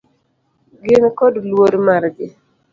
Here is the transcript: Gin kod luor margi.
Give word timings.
Gin 0.87 1.05
kod 1.19 1.33
luor 1.49 1.73
margi. 1.85 2.27